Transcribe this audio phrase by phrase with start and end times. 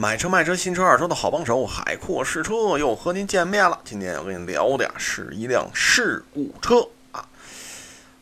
[0.00, 3.78] 买车卖车新车二手的好帮手，海阔试车又和您见面了。
[3.84, 7.28] 今天要跟你聊的呀是一辆事故车啊。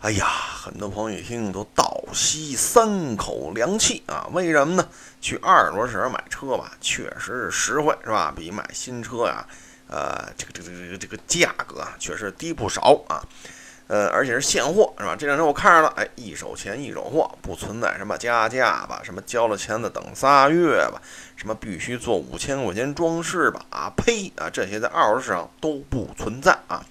[0.01, 4.27] 哎呀，很多朋友一听都倒吸三口凉气啊！
[4.33, 4.89] 为什么呢？
[5.21, 8.35] 去二手车市买车吧，确实是实惠，是吧？
[8.37, 9.47] 比买新车呀，
[9.87, 13.23] 呃，这个这个这个这个价格啊，确实低不少啊。
[13.89, 15.17] 呃，而且是现货，是吧？
[15.19, 21.01] 这辆车我看着了，哎，一手钱一手货，不存在什么加价吧，什么交了钱的等仨月吧，
[21.37, 26.85] 什么必须做五千块钱装饰吧，啊呸啊，这些在二手市场都不存在啊。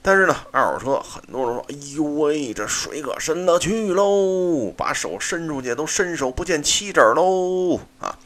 [0.00, 8.16] 但是呢，二手车很多人说，哎呦喂，这水可深了去喽，把手伸出去都伸手不见七指喽啊，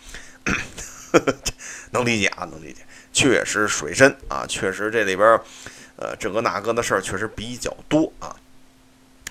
[1.90, 5.40] 能理解啊，能理解，确实水深啊，确实这里边。
[5.98, 8.34] 呃，这个那个的事儿确实比较多啊。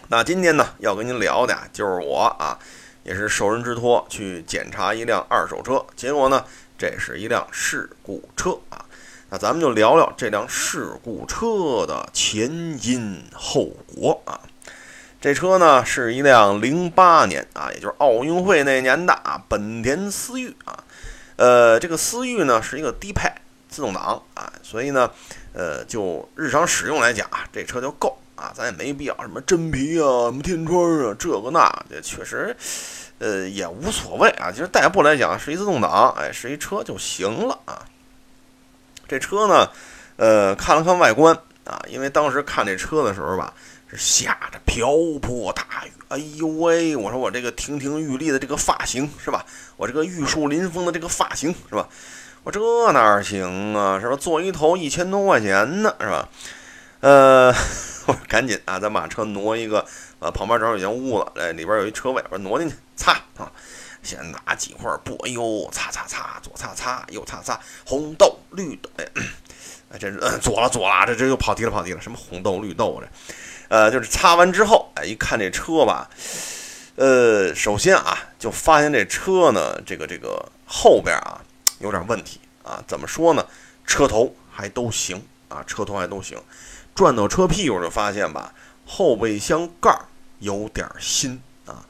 [0.09, 2.59] 那今天呢，要跟您聊的就是我啊，
[3.03, 6.45] 也是受人之托去检查一辆二手车，结果呢，
[6.77, 8.85] 这是一辆事故车啊。
[9.29, 12.49] 那咱们就聊聊这辆事故车的前
[12.81, 14.39] 因后果啊。
[15.19, 20.83] 这车呢是一辆零八年啊，也就是奥运会那年的啊，本田思域啊。
[21.37, 23.29] 呃，这个思域呢是一个低配
[23.77, 25.09] 自动挡啊，所以呢。
[25.53, 32.55] 呃，就日常使用来讲啊，这车就够啊，咱也没必要什么真皮啊，什么天窗啊，这个那，这确实，
[33.17, 34.51] 呃，也无所谓啊。
[34.51, 37.81] 其实代步来讲是一自动挡，哎，是一车就行了啊。
[39.07, 39.67] 这车呢，
[40.17, 43.51] 呃，看了看外观啊，因为当时看这车的时候吧，
[43.87, 49.43] 是下着瓢泼大雨，哎呦喂，我说我这个亭亭玉立的这个发型是吧？
[49.75, 51.89] 我这个玉树临风的这个发型是吧？
[52.47, 52.61] 我这
[52.93, 53.99] 哪行啊？
[53.99, 54.15] 是吧？
[54.15, 56.29] 坐一头一千多块钱呢，是吧？
[57.01, 57.53] 呃，
[58.07, 59.85] 我赶紧啊，咱把车挪一个，
[60.19, 63.51] 呃，旁边正好有间屋子，哎，里边有一车位，我挪进去擦啊。
[64.01, 69.05] 先拿几块布，哎呦，擦擦擦，左擦擦，右擦擦，红豆绿豆，哎，
[69.91, 73.07] 哎，这是左了左了，这这又跑题了跑题了，什么红豆绿豆这？
[73.67, 76.09] 呃，就是擦完之后，哎，一看这车吧，
[76.95, 81.41] 呃，首先啊，就发现这车呢，这个这个后边啊。
[81.79, 82.83] 有点问题啊？
[82.87, 83.45] 怎么说呢？
[83.85, 86.37] 车头还都行啊，车头还都行。
[86.93, 88.53] 转到车屁股就发现吧，
[88.85, 89.97] 后备箱盖
[90.39, 91.85] 有点新啊。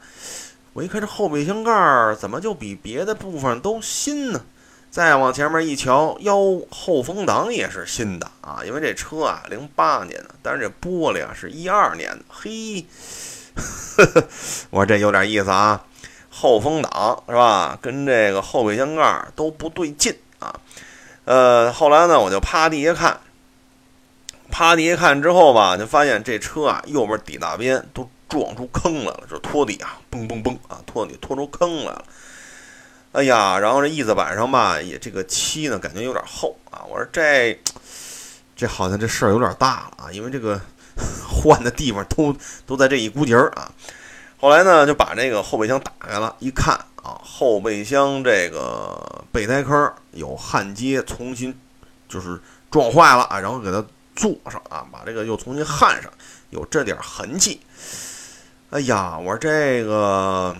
[0.74, 4.44] 我一看这后备箱盖怎么就比别的部分都新呢？
[4.90, 8.60] 再往前面一瞧，哟，后风挡也是新的啊。
[8.64, 12.24] 因为这车啊，零八年的，但是这玻璃啊是一二年的。
[12.28, 12.86] 嘿，
[14.70, 15.84] 我说这有点意思啊。
[16.30, 17.76] 后风挡是吧？
[17.82, 20.54] 跟这个后备箱盖都不对劲啊。
[21.24, 23.20] 呃，后来呢，我就趴地下看，
[24.50, 32.04] 趴地下看之后吧，就发现这车啊，右边底大边都撞出坑来了，就拖底啊，嘣嘣嘣啊，拖底拖出坑来了。
[33.12, 36.84] 哎呀，然后这翼子板上吧，也这个漆呢，感觉有点厚啊。
[36.88, 37.58] 我说这
[38.54, 40.60] 这好像这事儿有点大了啊，因为这个
[41.28, 42.34] 换的地方都
[42.66, 43.70] 都在这一股节儿啊。
[44.40, 51.58] 后来呢，就把这个后备箱打开了，一看啊，后备箱这个备胎坑有焊接，重新
[52.06, 52.38] 就是
[52.70, 53.82] 撞坏了啊，然后给它
[54.14, 56.12] 做上啊，把这个又重新焊上，
[56.50, 57.60] 有这点痕迹。
[58.70, 60.54] 哎呀，我说这个，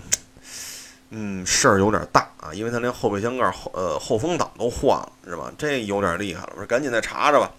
[1.11, 5.53] 嗯，事儿有点大啊，因为他连后备箱盖后呃后风挡都换了，是吧？
[5.59, 7.51] 这有点厉害了，我说赶紧再查查吧，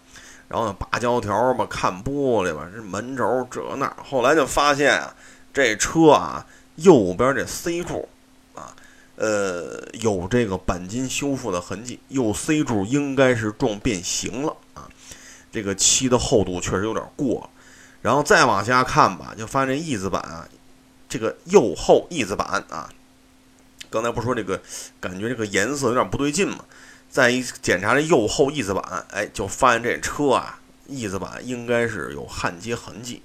[0.48, 5.14] 然后呢拔胶条吧，看玻璃吧，这门轴这那，后来就发现啊。
[5.52, 6.46] 这车啊，
[6.76, 8.08] 右边这 C 柱
[8.56, 8.76] 啊，
[9.16, 12.00] 呃，有这个钣金修复的痕迹。
[12.08, 14.90] 右 C 柱应该是撞变形了啊，
[15.52, 17.50] 这个漆的厚度确实有点过。
[18.02, 20.48] 然后再往下看吧，就发现这翼子板啊，
[21.10, 22.90] 这个右后翼子板啊，
[23.90, 24.62] 刚才不说这个
[25.02, 26.64] 感觉这个颜色有点不对劲嘛？
[27.10, 33.22] 再一检查这右后翼子板，哎，就发现这车啊，翼子板应该是有焊接痕迹。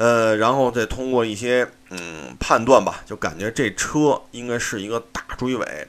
[0.00, 5.88] 呃，然后再通过一些嗯判断吧，就感觉这车应该是一个大追尾，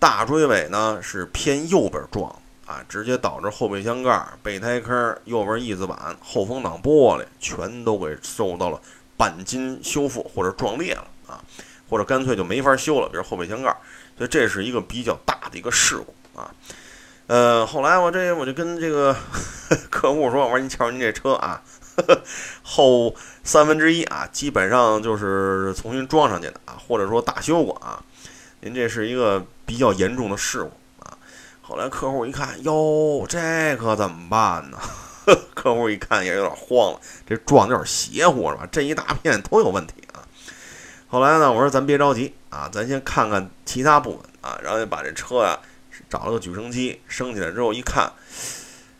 [0.00, 2.34] 大追尾呢是偏右边撞
[2.66, 8.80] 啊，直接导致后备箱盖、备胎坑、右边翼子板、后风挡玻璃全都给受到了
[9.16, 11.38] 钣金修复或者撞裂了啊，
[11.88, 13.68] 或者干脆就没法修了，比如后备箱盖，
[14.16, 16.50] 所以这是一个比较大的一个事故啊。
[17.28, 19.14] 呃，后来我这我就跟这个
[19.88, 21.62] 客户说，我说您瞧您这车啊。
[22.62, 28.02] 后三分之一啊，基本上就是重新装上去的啊，或者说大修过啊。
[28.60, 30.70] 您这是一个比较严重的事故
[31.04, 31.16] 啊。
[31.60, 34.78] 后来客户一看，哟，这可怎么办呢？
[35.54, 38.66] 客户一看也有点慌了，这撞的有点邪乎是吧？
[38.72, 40.24] 这一大片都有问题啊。
[41.08, 45.58] 后来呢，我说咱别着急啊，咱先看看其他部分啊，然后把这车呀
[46.08, 48.10] 找了个举升机升起来之后一看，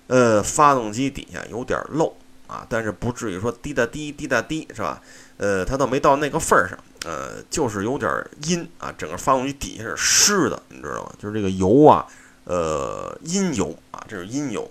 [0.08, 2.14] 呃，发动机底下有点漏
[2.48, 5.00] 啊，但是不至于说滴答滴滴答滴是吧？
[5.36, 8.10] 呃，它倒没到那个份儿上，呃，就是有点
[8.42, 11.12] 阴啊，整个发动机底下是湿的，你知道吗？
[11.16, 12.04] 就是这个油啊，
[12.44, 14.68] 呃，阴油啊，这是阴油。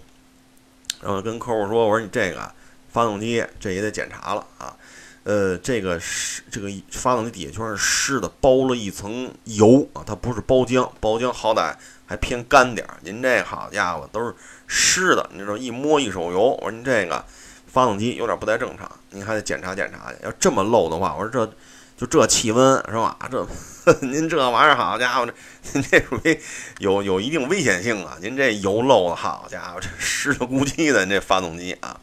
[1.01, 2.51] 然后跟客户说，我说你这个
[2.89, 4.75] 发动机这也得检查了啊，
[5.23, 11.75] 呃，这个是这个发动机底下全是湿的，包了一层油啊，它不是包浆，包浆好歹
[12.07, 14.35] 还偏干点儿，您这好家伙都是
[14.65, 17.23] 湿的，你知道一摸一手油，我说您这个。
[17.67, 20.17] 发动机有点不太正常，您还得检查检查去。
[20.23, 21.45] 要这么漏的话，我说这
[21.97, 23.17] 就这气温是吧？
[23.29, 23.45] 这
[24.01, 25.33] 您这玩意儿，好家伙，这
[25.73, 26.39] 您这属于
[26.79, 28.17] 有有一定危险性啊！
[28.21, 31.99] 您这油漏的好家伙，这 湿了咕叽的，您这发动机啊，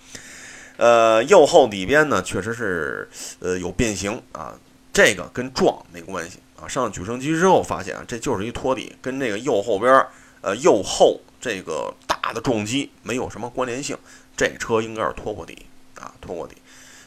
[0.77, 3.09] 呃，右后底边呢确实是
[3.39, 4.55] 呃有变形啊，
[4.93, 6.67] 这个跟撞没关系啊。
[6.67, 10.05] 上举升机之后发现啊，这就是一托底，跟这个右后边
[10.41, 13.99] 呃右后这个大的撞击没有什么关联性。
[14.35, 15.67] 这车应该是拖过底
[16.01, 16.57] 啊，拖过底，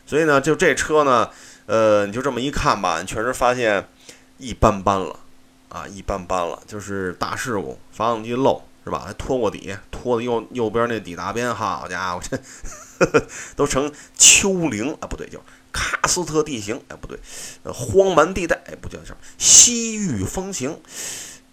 [0.05, 1.29] 所以呢，就这车呢，
[1.65, 3.89] 呃，你就这么一看吧，你确实发现
[4.37, 5.19] 一般般了
[5.69, 9.03] 啊，一般般了，就是大事故，发动机漏是吧？
[9.05, 12.39] 还拖过底，拖的右右边那底大边，好家伙，这
[13.57, 15.39] 都成丘陵啊，不对，叫
[15.73, 17.19] 喀斯特地形，哎，不对，
[17.63, 20.79] 呃，荒蛮地带，哎，不叫叫西域风情，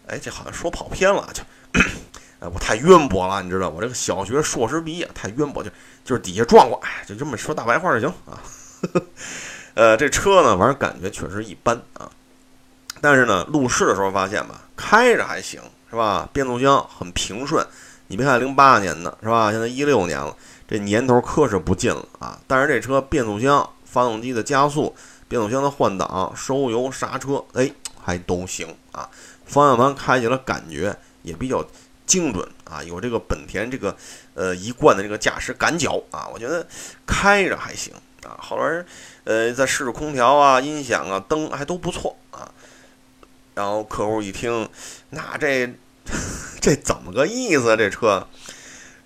[0.06, 1.42] 哎，这好像说跑偏了，就。
[2.52, 5.70] 我太渊博了，你知道，我这个小学硕士毕业太渊博，就
[6.04, 8.38] 就是底下撞过，哎，就这么说大白话就行啊。
[9.74, 12.10] 呃，这车呢，反正感觉确实一般啊。
[13.00, 15.60] 但是呢，路试的时候发现吧，开着还行，
[15.90, 16.28] 是吧？
[16.32, 17.66] 变速箱很平顺。
[18.06, 19.50] 你别看零八年的是吧？
[19.50, 20.36] 现在一六年了，
[20.68, 22.38] 这年头可是不近了啊。
[22.46, 24.94] 但是这车变速箱、发动机的加速、
[25.26, 27.70] 变速箱的换挡、收油、刹车，哎，
[28.00, 29.08] 还都行啊。
[29.46, 31.64] 方向盘开起来感觉也比较。
[32.06, 33.96] 精准啊，有这个本田这个
[34.34, 36.66] 呃一贯的这个驾驶感脚啊，我觉得
[37.06, 37.92] 开着还行
[38.24, 38.36] 啊。
[38.38, 38.84] 后来
[39.24, 42.50] 呃再试试空调啊、音响啊、灯还都不错啊。
[43.54, 44.68] 然后客户一听，
[45.10, 45.72] 那这
[46.60, 47.70] 这怎么个意思？
[47.70, 48.26] 啊这车？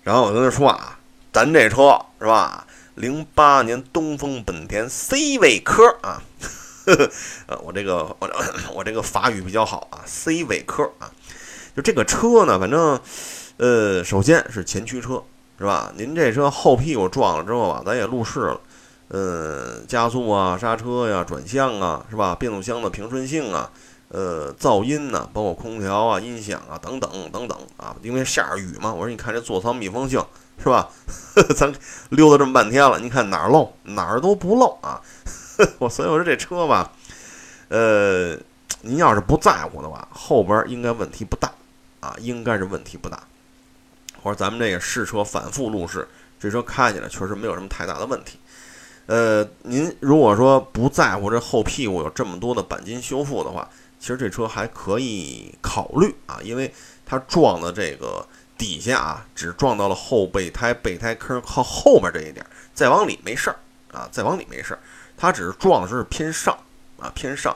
[0.03, 0.99] 然后我跟他说啊，
[1.31, 2.65] 咱这车是吧？
[2.95, 6.21] 零八年东风本田 C 尾科啊，
[7.47, 8.29] 呃，我这个我
[8.73, 11.11] 我这个法语比较好啊，C 尾科啊。
[11.81, 12.99] 这个车呢，反正，
[13.57, 15.21] 呃，首先是前驱车，
[15.57, 15.91] 是吧？
[15.97, 18.61] 您这车后屁股撞了之后啊，咱也路试了，
[19.09, 22.35] 呃，加速啊、刹车呀、转向啊，是吧？
[22.35, 23.69] 变速箱的平顺性啊，
[24.09, 30.23] 呃，噪音呢，包括空调啊、音响啊等等等等啊，因为下着雨嘛，我说你看这座舱密封性
[30.61, 30.89] 是吧？
[31.55, 31.73] 咱
[32.09, 35.01] 溜达这么半天了，你看哪儿漏哪儿都不漏啊！
[35.79, 36.91] 我所以我说这车吧，
[37.69, 38.35] 呃，
[38.81, 41.49] 您要是不在乎的话，后边应该问题不大。
[41.99, 43.21] 啊，应该是问题不大。
[44.21, 46.07] 或者咱们这个试车反复路试，
[46.39, 48.37] 这车开起来确实没有什么太大的问题。
[49.05, 53.67] 呃，您如果说不在乎这后屁股有这么多的钣金修复的话，
[53.99, 56.73] 其实这车还可以考虑啊，因为
[57.05, 63.55] 它撞的这个底下啊，只撞到了后备胎备胎坑靠后面这一点，再往里没事儿
[63.91, 64.79] 啊，再往里没事儿，
[65.17, 66.57] 它只是撞的是偏上
[66.99, 67.55] 啊，偏上。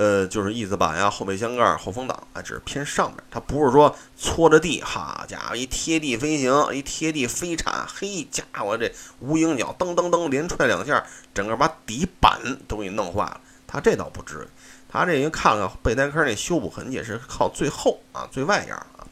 [0.00, 13.38] 呃，就是翼子板呀、后备箱盖、后风挡啊，只是偏上面，它不是说搓着地，哈家伙一贴地飞行，一贴地飞铲，嘿家伙这无影脚噔噔噔连踹两下，整个把底板都给弄坏了。
[13.66, 14.48] 它这倒不至于，
[14.88, 19.04] 它这您看看备胎坑那修补痕迹是靠最后啊最外沿啊，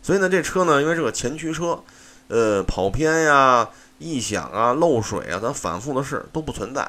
[0.00, 1.82] 所以呢这车呢因为是个前驱车，
[2.28, 6.88] 呃跑偏呀、异响啊、漏水啊，咱反复的试都不存在。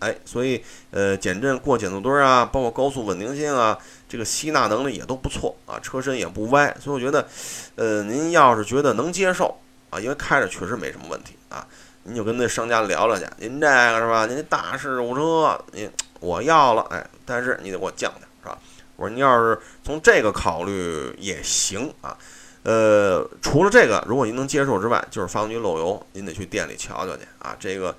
[0.00, 0.62] 哎，所以
[0.92, 3.76] 呃，减震过减速墩啊，包括高速稳定性啊，
[4.08, 7.26] 这个吸纳能力也都不错啊，车身也不歪，所以我觉得，
[7.74, 9.58] 呃，您要是觉得能接受
[9.90, 11.66] 啊，因为开着确实没什么问题啊，
[12.04, 14.26] 您就跟那商家聊聊去，您这个是吧？
[14.26, 15.90] 您大事故车，您
[16.20, 18.56] 我要了，哎，但是你得给我降点，是吧？
[18.94, 22.16] 我说您要是从这个考虑也行啊，
[22.62, 27.92] 呃，除了这个，如果您能接受之外，就是发动机漏油，您得去店里瞧瞧去啊，这个。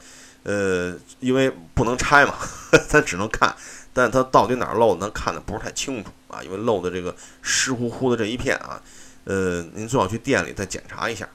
[0.44, 2.34] 呃，因为不能拆嘛，
[2.88, 3.56] 咱只能看，
[3.94, 6.42] 但它到底哪儿漏，咱看的不是太清楚啊。
[6.44, 8.82] 因为漏的这个湿乎乎的这一片啊，
[9.26, 11.28] 呃，您最好去店里再检查一下。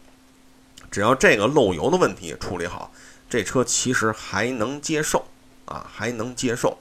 [0.91, 2.93] 只要这个漏油的问题处理好，
[3.29, 5.27] 这车其实还能接受
[5.65, 6.79] 啊，还能接受。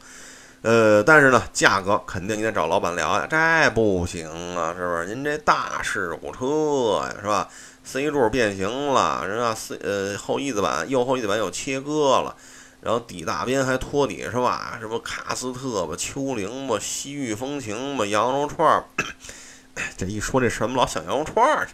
[0.62, 5.08] 呃，但是呢，价格肯定你得找老板聊呀，这不行啊，是不是？
[5.08, 7.50] 您这大事故车呀，是吧
[7.84, 9.54] ？C 柱变形了，人家？
[9.54, 12.36] 四呃后翼子板右后翼子板又切割了，
[12.82, 14.78] 然后底大边还托底是吧？
[14.80, 18.86] 什么喀斯特吧、丘陵吧、西域风情吧、羊肉串儿。
[19.98, 21.68] 这一说这什，么老想羊肉串儿？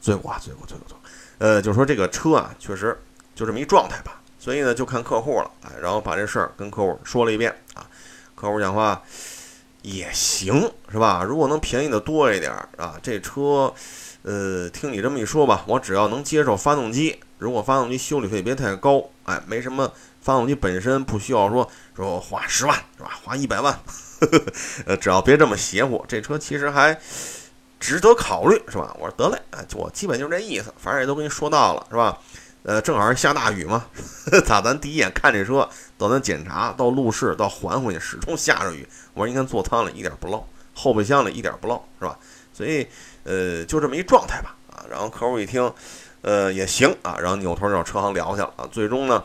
[0.00, 1.00] 罪过啊，罪过，罪过，罪过。
[1.38, 2.98] 呃，就说这个车啊，确实
[3.34, 4.20] 就这么一状态吧。
[4.38, 7.86] 所以呢，就看客户了，哎，然后把这事儿跟客户说了一遍啊。
[8.34, 9.02] 客户讲话
[9.82, 11.22] 也行，是吧？
[11.22, 13.72] 如果能便宜的多一点啊，这车，
[14.26, 23.10] 呃，听你这么一说吧，我只要能接受发动机，如果发动机修理费别太高，哎，没什么，发动机本身不需要说说花十万是吧？
[23.22, 23.78] 花一百万，
[24.84, 26.98] 呃，只要别这么邪乎，这车其实还
[27.78, 28.96] 值得考虑，是吧？
[28.98, 32.18] 我说得嘞，哎，我基本就是这意思，反正也都跟你说到了，是吧？
[32.64, 33.86] 呃，正好是下大雨嘛，
[34.44, 38.84] 咋咱第一眼看这车，到咱检查，到路试，到还回去，始终下着雨。
[39.14, 42.18] 我说你看座舱里一点不漏，后备箱里一点不漏，是吧？
[42.56, 42.86] 所以，
[43.24, 44.86] 呃，就这么一状态吧，啊。
[44.88, 45.70] 然后客户一听，
[46.22, 48.66] 呃，也行啊，然后扭头找车行聊去了啊。
[48.72, 49.22] 最终呢，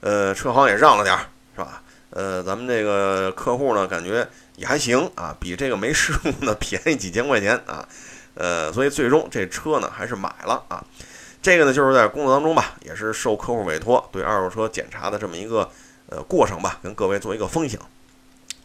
[0.00, 1.82] 呃，车行也让了点儿，是吧？
[2.10, 7.88] 呃，咱们这个客户呢，感觉也还行啊，比这个没事故呢便宜几千块钱啊。
[8.34, 10.84] 呃，所以最终这车呢还是买了啊。
[11.40, 15.70] 这个呢，就是在工作当中吧，也是受客户委托对二手车检查的这么一个
[16.10, 17.80] 呃过程吧，跟各位做一个分享。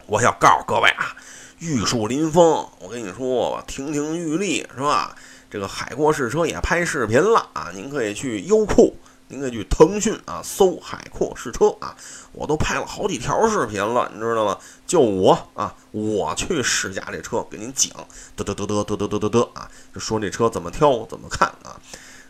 [0.06, 1.16] 我想告诉各位啊，
[1.62, 5.14] 玉树临风，我跟你说，亭亭玉立是吧？
[5.48, 8.96] 这个海阔试车也拍视频了啊，您可以去优酷，
[9.28, 11.94] 您可以去腾讯啊，搜海阔试车啊，
[12.32, 14.58] 我都拍了好几条视频了，你知道吗？
[14.88, 17.92] 就我啊，我去试驾这车，给您讲，
[18.36, 21.78] 嘚嘚嘚嘚嘚嘚嘚嘚嘚啊，就说这车怎么挑，怎么看啊。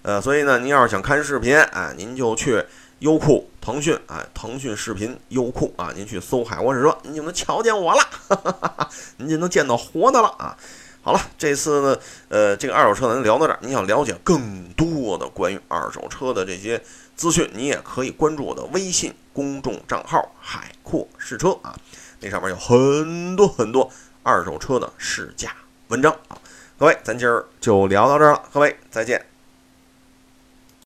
[0.03, 2.63] 呃，所以呢，您要是想看视频，啊，您就去
[3.03, 10.57] 优酷、腾讯，哎，腾讯视频、优酷啊，您去搜“海沃试车”，您就能瞧见我了， 您就能见到活的了啊。
[11.03, 13.59] 好了，这次呢，呃，这个二手车咱聊到这儿。
[13.61, 16.81] 您想了解更多的关于二手车的这些
[17.17, 21.75] 资讯，你也可以关注我的微信公众账号“海阔试车”啊，
[22.21, 23.91] 那上面有很多很多
[24.23, 25.53] 二手车的试驾
[25.89, 26.39] 文章啊。
[26.79, 29.32] 各位，咱今儿就聊到这儿了，各位再见。